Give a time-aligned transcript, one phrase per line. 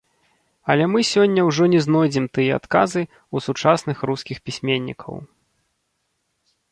[0.73, 3.01] Але мы сёння ўжо не знойдзем тыя адказы
[3.37, 5.13] у сучасных рускіх пісьменнікаў.